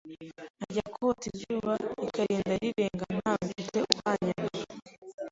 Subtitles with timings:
[0.57, 4.59] nkajya kota izuba rikarinda rirenga ntawe mfite uhanyanura